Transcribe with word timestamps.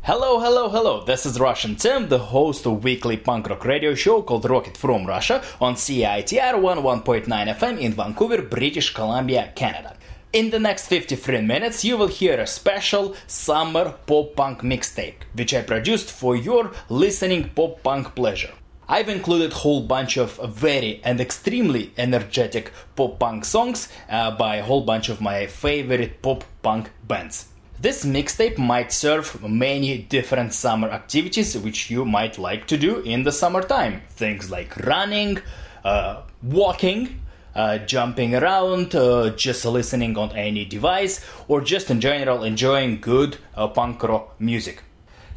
Hello, 0.06 0.38
hello, 0.38 0.68
hello. 0.68 1.06
This 1.06 1.26
is 1.26 1.40
Russian 1.40 1.78
Tim, 1.78 2.10
the 2.10 2.20
host 2.20 2.66
of 2.66 2.84
weekly 2.84 3.16
punk 3.16 3.48
rock 3.48 3.64
radio 3.64 3.96
show 3.96 4.22
called 4.22 4.44
Rocket 4.44 4.76
from 4.76 5.06
Russia 5.06 5.42
on 5.62 5.76
CITR 5.76 6.56
11.9 6.56 7.26
FM 7.26 7.80
in 7.80 7.94
Vancouver, 7.94 8.42
British 8.42 8.94
Columbia, 8.94 9.54
Canada. 9.56 9.96
In 10.34 10.50
the 10.50 10.60
next 10.60 10.88
53 10.88 11.40
minutes, 11.44 11.86
you 11.86 11.96
will 11.96 12.10
hear 12.10 12.38
a 12.38 12.46
special 12.46 13.16
summer 13.28 13.94
pop 14.06 14.36
punk 14.36 14.60
mixtape, 14.60 15.24
which 15.36 15.54
I 15.54 15.62
produced 15.62 16.12
for 16.12 16.36
your 16.36 16.74
listening 16.90 17.52
pop 17.56 17.82
punk 17.82 18.14
pleasure. 18.14 18.52
I've 18.90 19.08
included 19.08 19.54
a 19.54 19.56
whole 19.56 19.84
bunch 19.84 20.18
of 20.18 20.38
very 20.54 21.00
and 21.06 21.22
extremely 21.22 21.94
energetic 21.98 22.74
pop 22.98 23.20
punk 23.20 23.46
songs 23.46 23.88
uh, 24.10 24.32
by 24.32 24.58
a 24.58 24.64
whole 24.64 24.82
bunch 24.82 25.08
of 25.08 25.22
my 25.22 25.48
favorite 25.48 26.22
pop 26.22 26.44
punk 26.62 26.92
bands. 27.08 27.53
This 27.84 28.06
mixtape 28.06 28.58
might 28.58 28.94
serve 28.94 29.44
many 29.44 29.98
different 29.98 30.54
summer 30.54 30.88
activities 30.88 31.58
which 31.58 31.92
you 31.92 32.06
might 32.06 32.38
like 32.38 32.66
to 32.68 32.78
do 32.78 33.02
in 33.02 33.24
the 33.24 33.32
summertime. 33.34 34.04
Things 34.08 34.50
like 34.50 34.78
running, 34.78 35.40
uh, 35.84 36.22
walking, 36.42 37.20
uh, 37.54 37.80
jumping 37.80 38.36
around, 38.36 38.96
uh, 38.96 39.32
just 39.32 39.66
listening 39.66 40.18
on 40.18 40.32
any 40.32 40.64
device, 40.64 41.20
or 41.50 41.60
just 41.60 41.92
in 41.92 42.00
general 42.00 42.46
enjoying 42.46 43.02
good 43.02 43.36
uh, 43.54 43.68
punk 43.68 44.02
rock 44.02 44.40
music. 44.40 44.82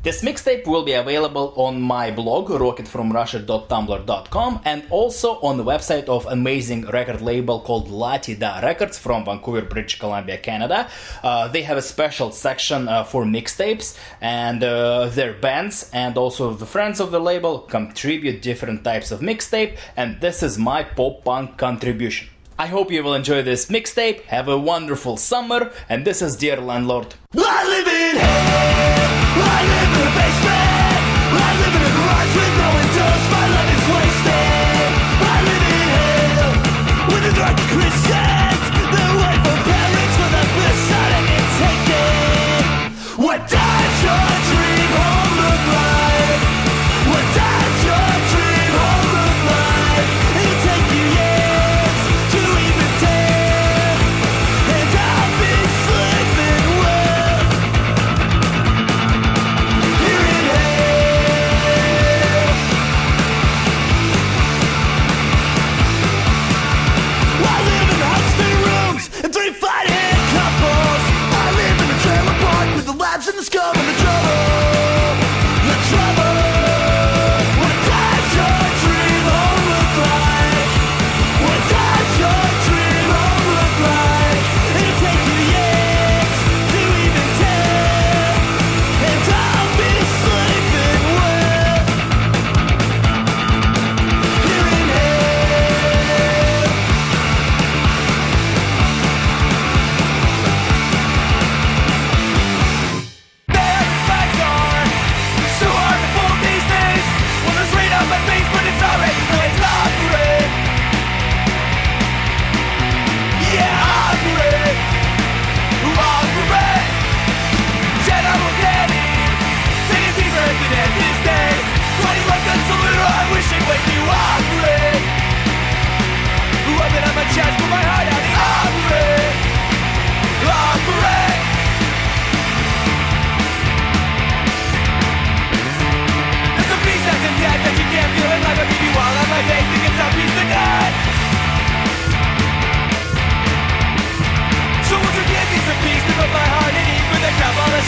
This 0.07 0.23
mixtape 0.23 0.67
will 0.69 0.85
be 0.85 0.93
available 0.93 1.53
on 1.57 1.83
my 1.83 2.12
blog, 2.12 2.49
rocketfromrussia.tumblr.com, 2.49 4.61
and 4.65 4.85
also 4.89 5.41
on 5.41 5.57
the 5.57 5.65
website 5.65 6.05
of 6.05 6.25
amazing 6.27 6.87
record 6.87 7.21
label 7.21 7.59
called 7.59 7.89
La-Ta-Da 7.89 8.61
Records 8.61 8.98
from 8.98 9.25
Vancouver, 9.25 9.63
British 9.63 9.98
Columbia, 9.98 10.39
Canada. 10.39 10.89
Uh, 11.25 11.48
they 11.48 11.63
have 11.63 11.77
a 11.77 11.83
special 11.83 12.31
section 12.31 12.87
uh, 12.87 13.03
for 13.03 13.25
mixtapes, 13.25 13.98
and 14.21 14.63
uh, 14.63 15.09
their 15.09 15.33
bands 15.33 15.91
and 15.93 16.17
also 16.17 16.55
the 16.55 16.67
friends 16.67 17.01
of 17.01 17.11
the 17.11 17.19
label 17.19 17.59
contribute 17.59 18.43
different 18.43 18.85
types 18.85 19.11
of 19.11 19.19
mixtape, 19.19 19.77
and 19.97 20.20
this 20.20 20.41
is 20.41 20.57
my 20.57 20.85
pop 20.85 21.25
punk 21.25 21.59
contribution. 21.59 22.29
I 22.61 22.69
hope 22.69 22.93
you 22.93 23.03
will 23.03 23.15
enjoy 23.15 23.43
this 23.43 23.67
mixtape. 23.67 24.23
Have 24.27 24.47
a 24.47 24.57
wonderful 24.57 25.17
summer, 25.17 25.73
and 25.89 26.05
this 26.05 26.23
is 26.23 26.37
Dear 26.37 26.61
Landlord. 26.61 27.17
I 27.37 27.67
live 27.67 27.89
in 27.89 28.17
hell. 28.20 29.16
I 29.39 29.62
live 29.62 30.01
in 30.01 30.06
a 30.06 30.15
basement. 30.17 30.45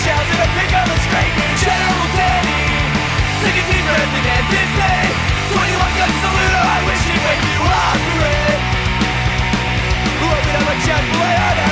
shells 0.04 0.28
in 0.30 0.38
a 0.38 0.48
pickup 0.54 0.86
and 0.86 1.02
screaming 1.10 1.54
General 1.58 2.06
Danny 2.14 2.62
Take 3.42 3.58
a 3.58 3.64
deep 3.66 3.82
breath 3.82 4.14
and 4.14 4.26
end 4.30 4.46
this 4.46 4.70
day 4.78 5.06
21 5.58 5.98
guns 5.98 6.16
saludo, 6.22 6.60
I 6.60 6.78
wish 6.86 7.02
he'd 7.08 7.22
wake 7.26 7.44
you 7.50 7.60
up, 7.66 7.98
operate 7.98 8.62
Open 10.22 10.54
up 10.54 10.68
a 10.70 10.76
jet, 10.86 11.04
play 11.14 11.34
on 11.34 11.67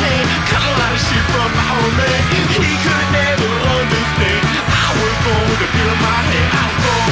pain 0.00 0.24
Kinda 0.50 0.88
shit 0.96 1.24
from 1.32 1.50
my 1.56 1.68
old 1.76 1.94
man 2.00 2.20
He 2.56 2.72
could 2.84 3.08
never 3.12 3.52
understand. 3.78 4.42
I 4.84 4.88
was 5.00 5.14
born 5.24 5.44
with 5.50 5.66
a 5.66 5.70
in 5.76 5.96
my 6.04 6.18
I 6.62 6.66
born. 6.82 7.10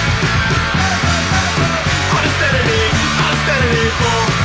Born 4.00 4.37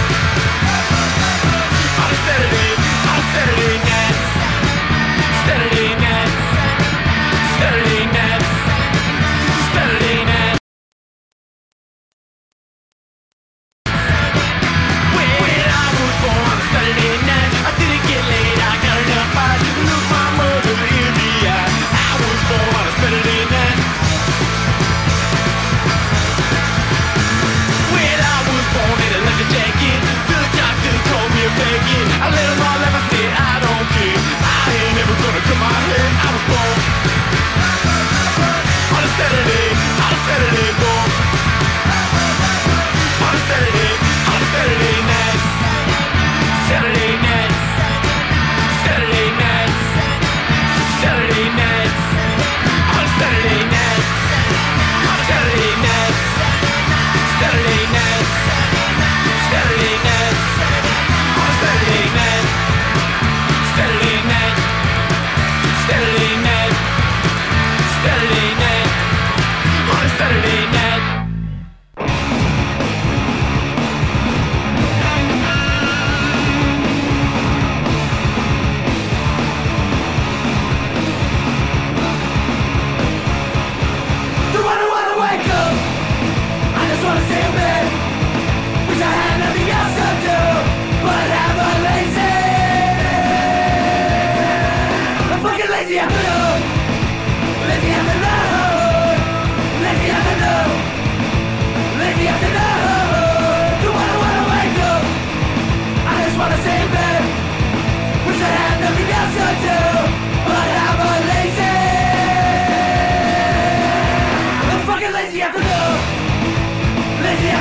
Plaisir 117.20 117.58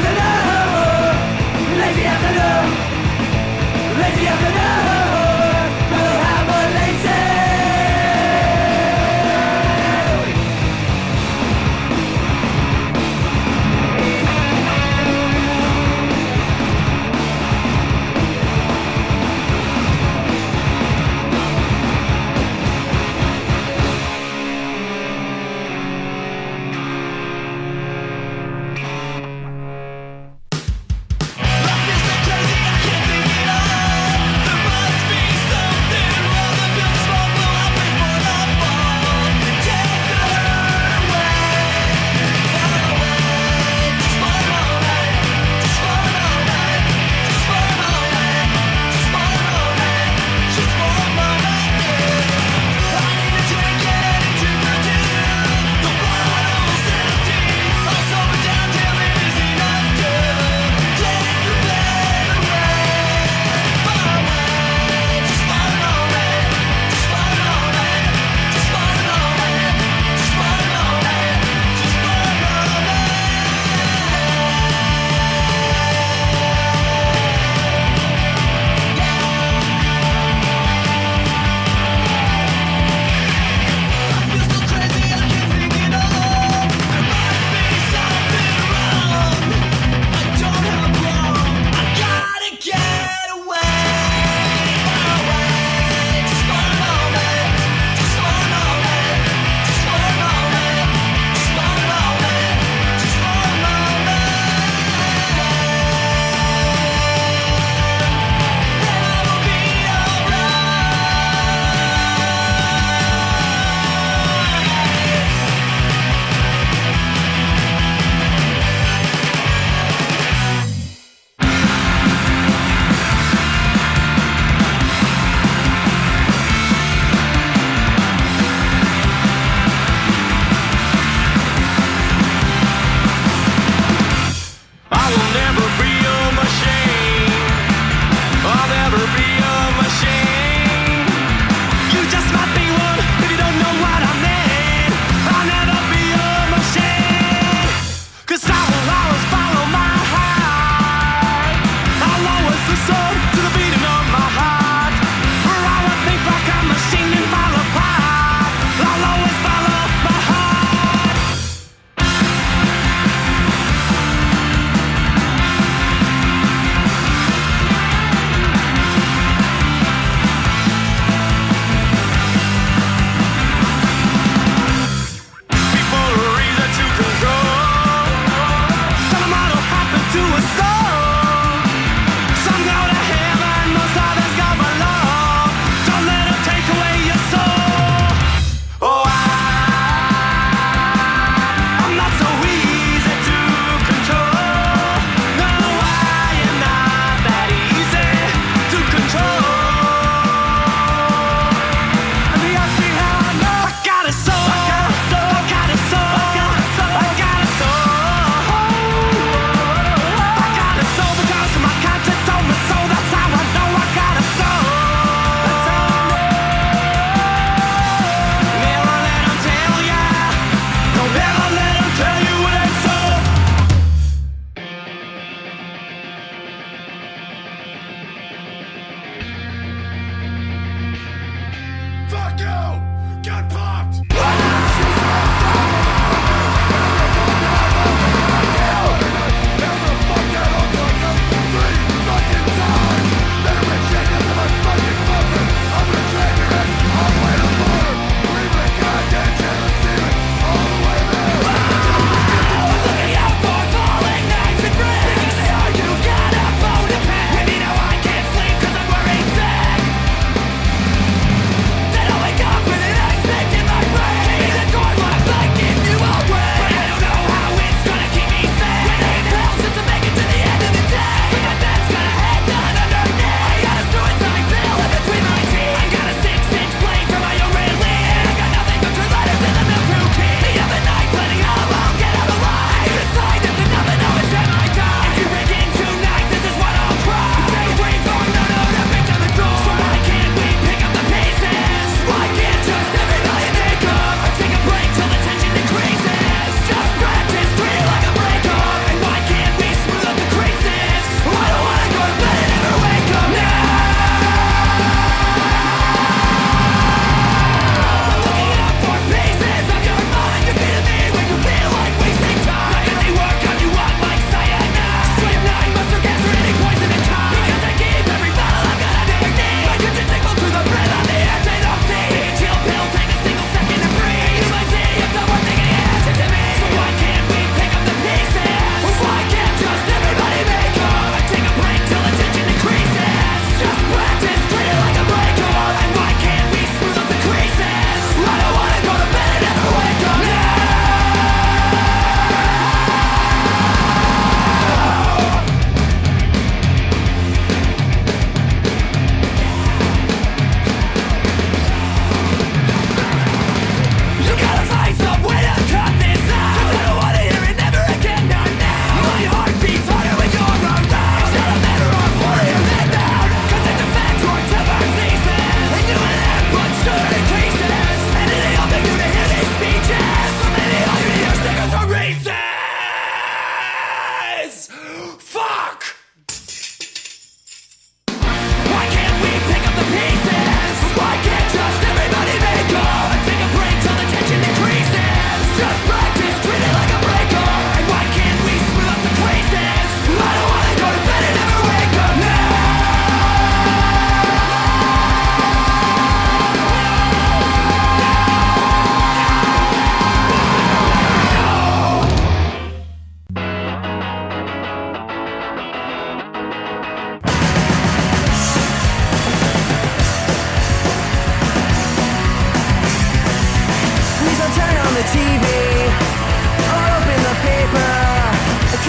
de 2.23 2.31
l'heure. 2.37 2.69
Plaisir 3.94 4.35
de 4.43 4.49
l'heure. 4.56 5.01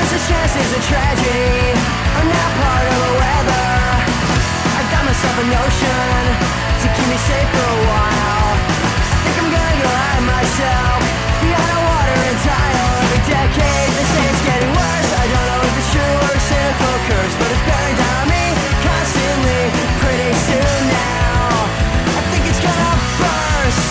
Cause 0.03 0.19
this 0.19 0.27
chance 0.27 0.51
is 0.51 0.71
a 0.75 0.81
tragedy. 0.83 1.71
I'm 2.19 2.27
not 2.27 2.49
part 2.59 2.85
of 2.91 2.97
the 3.07 3.13
weather. 3.23 3.71
I 4.75 4.81
got 4.91 5.07
myself 5.07 5.31
a 5.39 5.47
notion 5.47 6.19
to 6.83 6.87
keep 6.91 7.07
me 7.07 7.15
safe 7.23 7.47
for 7.55 7.63
a 7.63 7.81
while. 7.87 8.51
Think 9.23 9.35
I'm 9.39 9.47
gonna 9.47 9.79
go 9.79 9.87
hide 9.87 10.25
myself 10.27 10.99
behind 11.39 11.71
a 11.71 11.83
water 11.87 12.17
and 12.19 12.35
tile. 12.43 12.91
Every 12.99 13.21
decade 13.31 13.89
they 13.95 14.07
say 14.11 14.23
it's 14.27 14.43
getting 14.43 14.71
worse. 14.75 15.09
I 15.15 15.23
don't 15.23 15.47
know 15.55 15.61
if 15.71 15.75
it's 15.79 15.91
true 15.95 16.15
or 16.19 16.31
a 16.35 16.41
cynical 16.51 16.95
curse, 17.07 17.35
but 17.39 17.47
it's 17.47 17.63
bearing 17.63 17.95
down 17.95 18.15
on 18.19 18.27
me 18.27 18.43
constantly. 18.83 19.61
Pretty 20.03 20.31
soon 20.51 20.79
now, 20.91 21.47
I 22.11 22.21
think 22.27 22.43
it's 22.51 22.59
gonna 22.59 22.91
burst. 23.23 23.87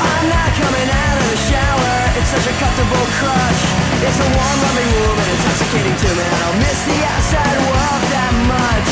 I'm 0.00 0.26
not 0.32 0.48
coming 0.56 0.88
out 0.88 1.16
of 1.20 1.26
the 1.28 1.40
shower. 1.44 1.92
It's 2.16 2.32
such 2.32 2.48
a 2.48 2.54
comfortable 2.56 3.04
crush. 3.20 3.85
It's 3.96 4.20
a 4.20 4.28
warm, 4.28 4.58
loving 4.60 4.90
room 4.92 5.16
and 5.16 5.28
intoxicating 5.32 5.96
to 5.96 6.08
me. 6.12 6.24
I 6.28 6.38
don't 6.44 6.60
miss 6.60 6.80
the 6.84 7.00
outside 7.00 7.58
world 7.64 8.02
that 8.12 8.34
much. 8.44 8.90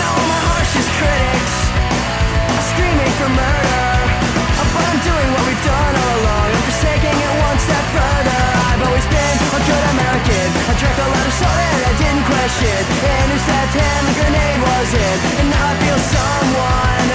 Now 0.00 0.08
all 0.08 0.24
my 0.24 0.40
harshest 0.56 0.88
critics 0.96 1.54
are 2.48 2.64
screaming 2.72 3.12
for 3.20 3.28
murder. 3.28 3.84
But 4.72 4.84
I'm 4.88 5.00
doing 5.04 5.28
what 5.36 5.44
we've 5.44 5.64
done 5.68 5.94
all 6.00 6.12
along. 6.16 6.48
I'm 6.48 6.64
just 6.64 6.80
taking 6.80 7.12
it 7.12 7.32
one 7.44 7.58
step 7.60 7.84
further. 7.92 8.40
I've 8.72 8.82
always 8.88 9.06
been 9.12 9.36
a 9.52 9.60
good 9.68 9.84
American. 9.94 10.48
I 10.64 10.72
drank 10.80 10.98
a 10.98 11.08
lot 11.14 11.26
of 11.28 11.34
soda 11.36 11.66
and 11.76 11.84
I 11.84 11.94
didn't 12.00 12.24
question. 12.24 12.80
And 12.88 13.26
who 13.30 13.38
stepped 13.44 13.76
in 13.78 14.00
the 14.08 14.14
grenade 14.16 14.60
was 14.64 14.90
in. 14.96 15.16
And 15.44 15.46
now 15.52 15.64
I 15.70 15.74
feel 15.78 16.00
someone 16.00 17.08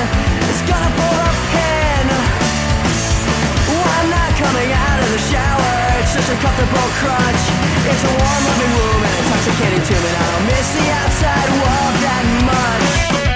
is 0.54 0.62
gonna 0.70 0.92
pull 0.96 1.18
a 1.18 1.32
pin. 1.50 2.49
Coming 4.40 4.72
out 4.72 5.00
of 5.04 5.10
the 5.12 5.20
shower. 5.20 6.00
It's 6.00 6.12
such 6.16 6.30
a 6.32 6.38
comfortable 6.40 6.90
crunch. 7.04 7.44
It's 7.92 8.04
a 8.08 8.14
warm, 8.24 8.42
loving 8.48 8.72
room 8.72 9.04
and 9.04 9.16
intoxicating 9.20 9.84
to 9.84 9.96
me. 10.00 10.08
And 10.08 10.16
I 10.16 10.26
don't 10.32 10.46
miss 10.48 10.68
the 10.80 10.86
outside 10.96 11.50
world 11.60 11.96
that 12.08 12.26
much. 12.48 13.29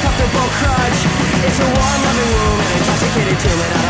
uncomfortable 0.00 0.48
crutch. 0.56 1.00
It's 1.44 1.60
a 1.60 1.64
warm, 1.64 2.00
loving 2.04 2.32
womb 2.32 2.60
and 2.60 2.78
intoxicated 2.78 3.38
tumor 3.40 3.89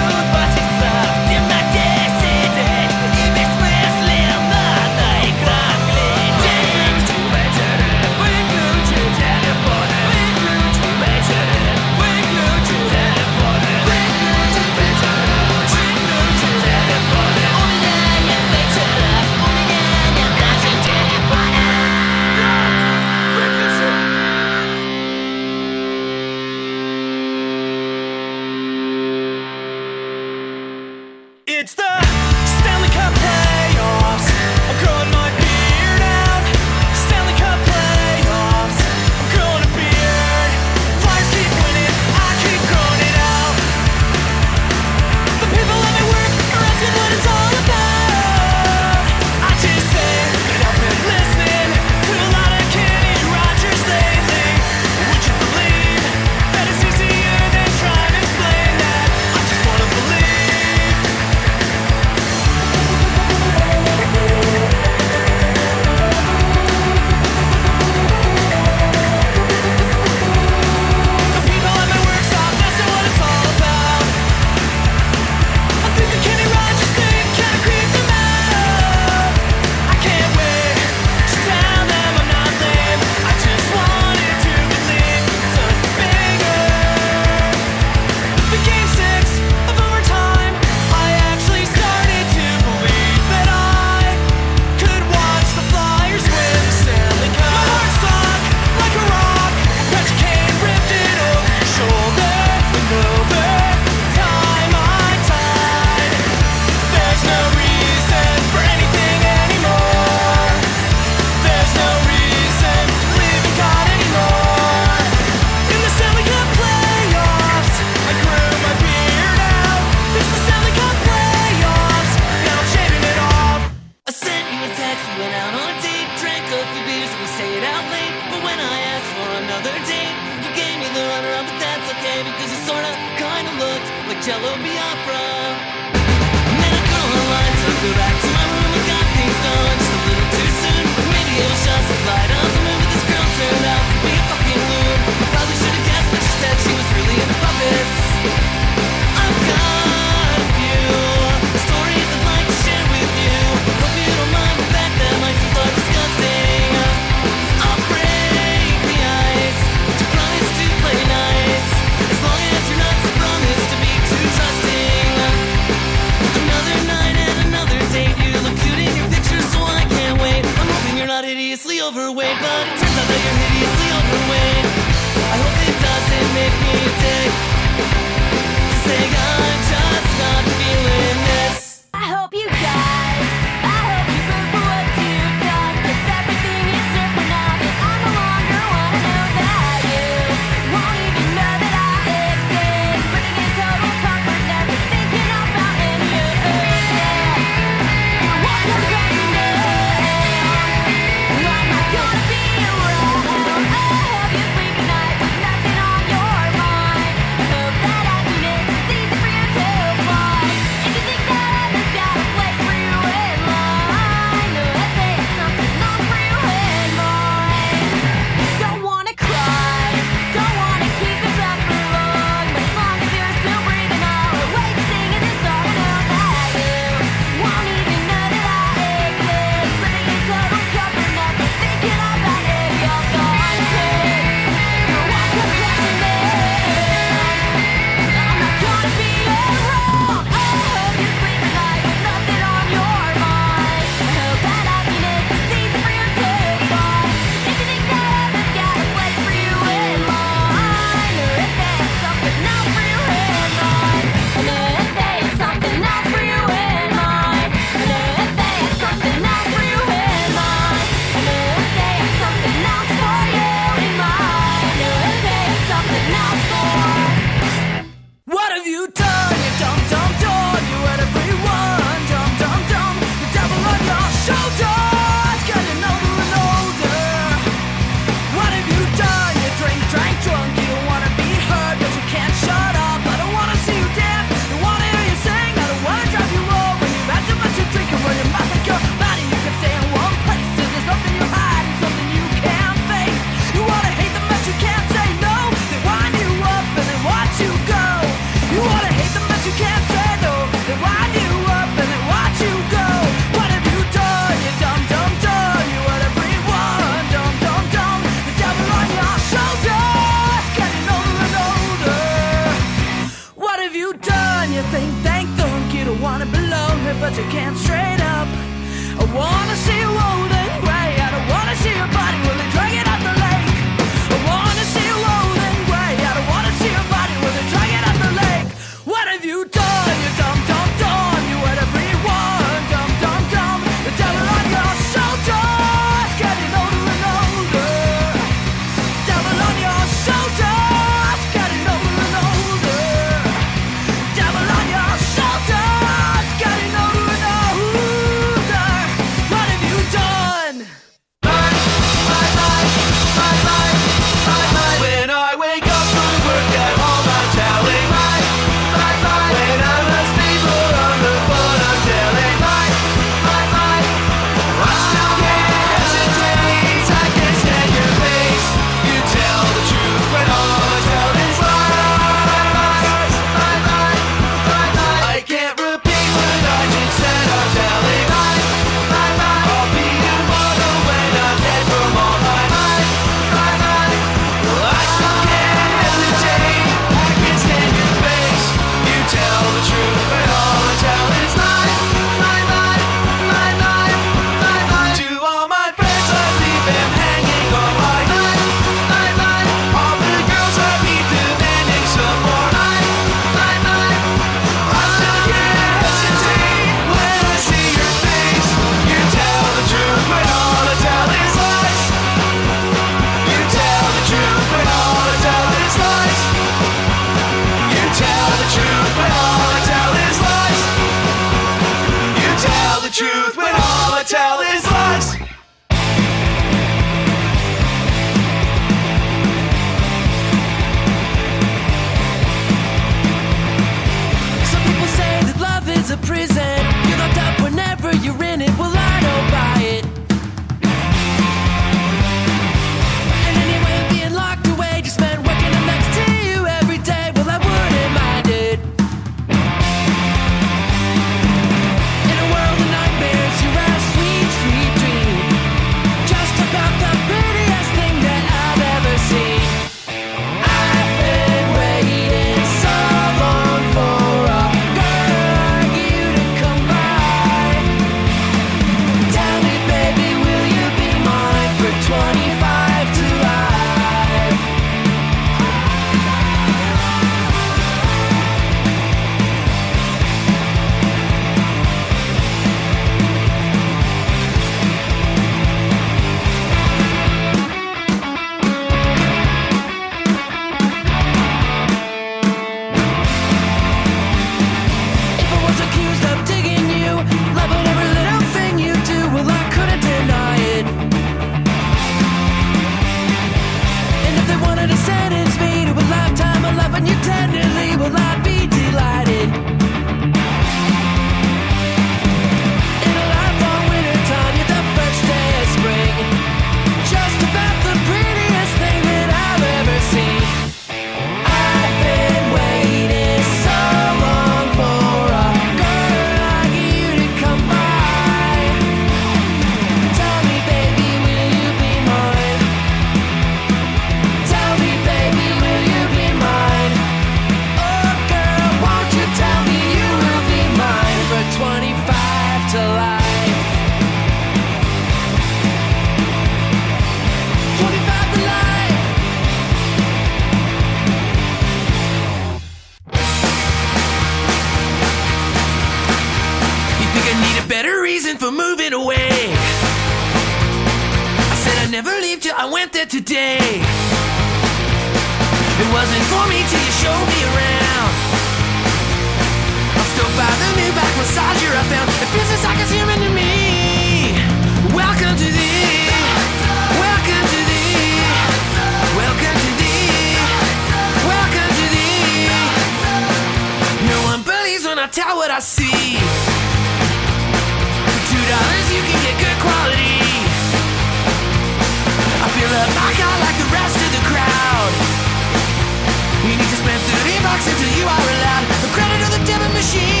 until 597.47 597.71
you 597.79 597.85
are 597.85 598.05
allowed 598.13 598.45
the 598.61 598.69
credit 598.75 599.01
of 599.01 599.11
the 599.17 599.25
devil 599.25 599.49
machine. 599.53 600.00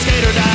skater 0.00 0.32
down. 0.32 0.49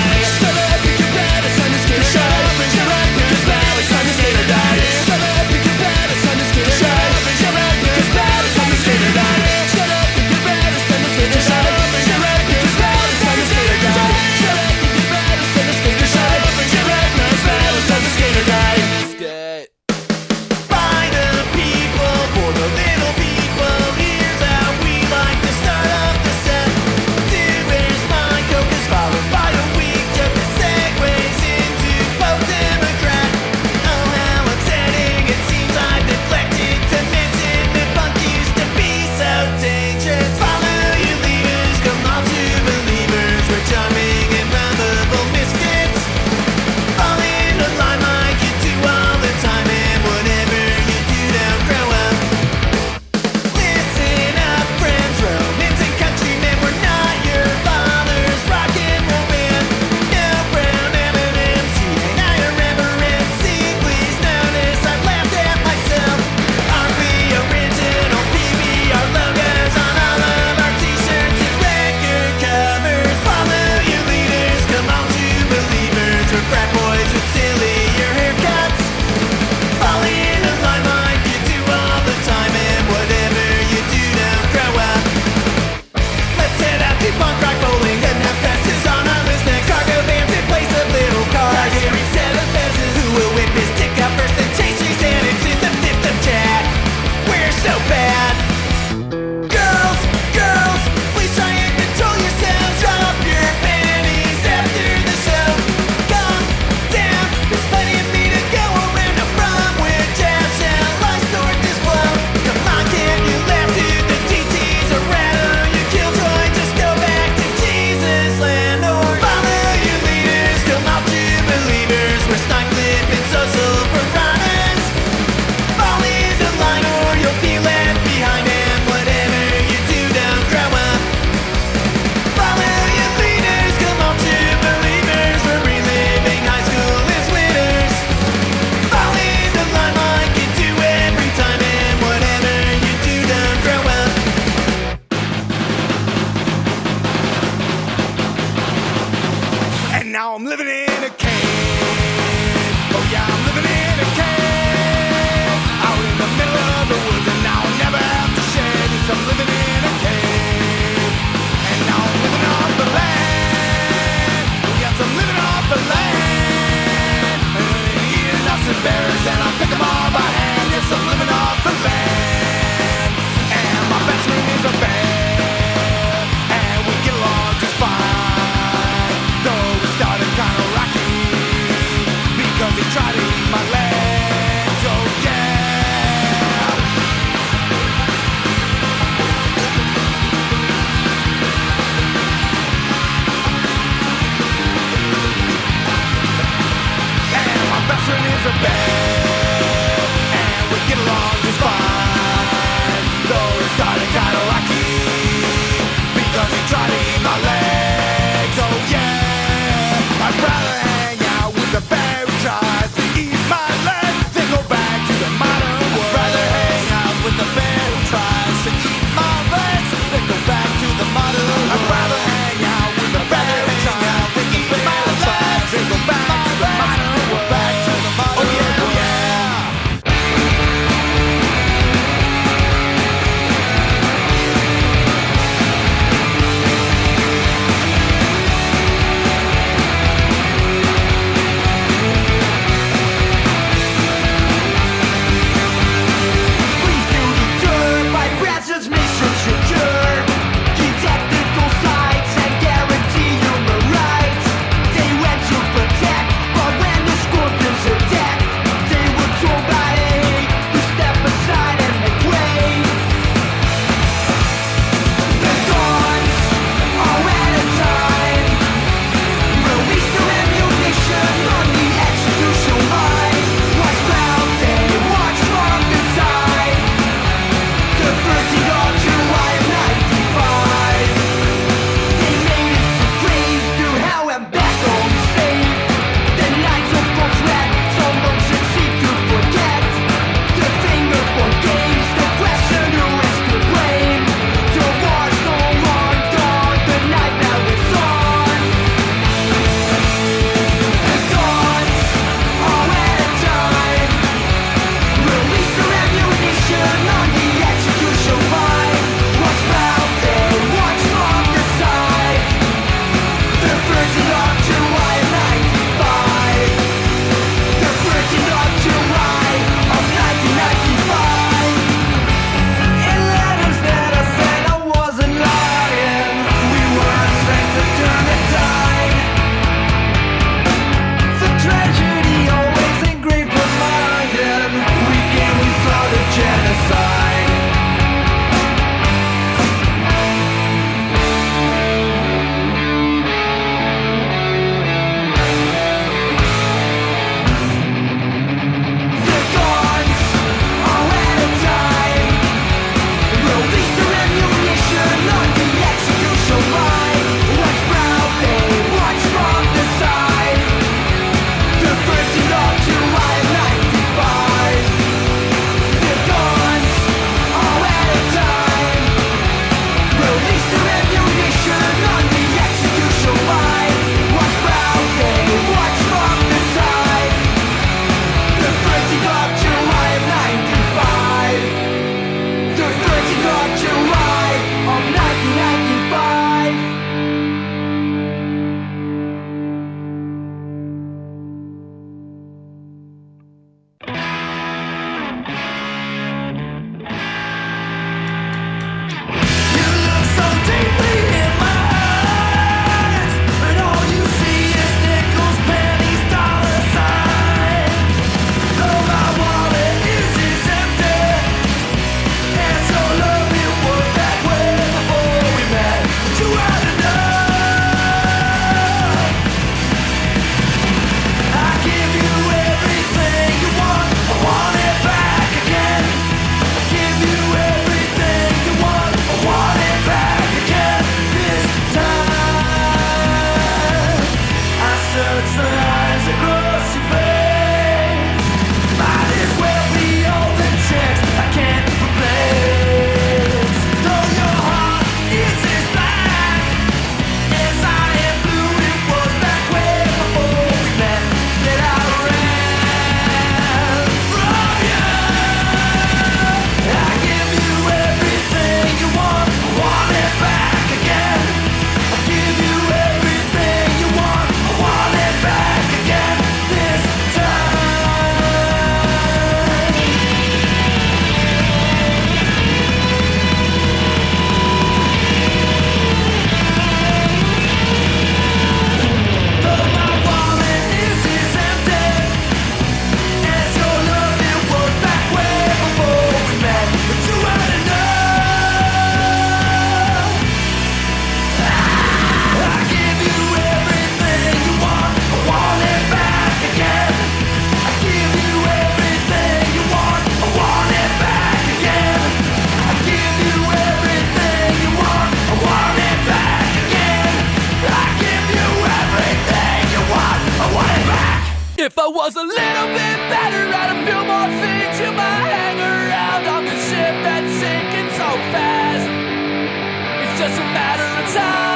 Just 520.48 520.62
a 520.62 520.64
matter 520.64 521.24
of 521.24 521.34
time. 521.34 521.75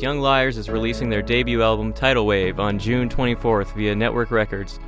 Young 0.00 0.20
Liars 0.20 0.56
is 0.56 0.70
releasing 0.70 1.10
their 1.10 1.22
debut 1.22 1.62
album 1.62 1.92
Tidal 1.92 2.24
Wave 2.24 2.60
on 2.60 2.78
June 2.78 3.08
24th 3.08 3.74
via 3.74 3.94
Network 3.94 4.30
Records. 4.30 4.78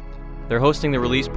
They're 0.49 0.61
hosting 0.61 0.93
the 0.93 1.01
release 1.01 1.29